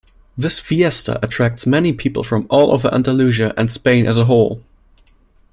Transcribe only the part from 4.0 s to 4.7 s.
as a whole.